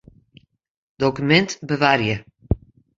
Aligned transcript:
Dokumint 0.99 1.57
bewarje. 1.67 2.17